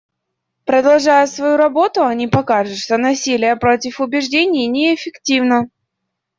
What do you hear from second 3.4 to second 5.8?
против убеждений неэффективно.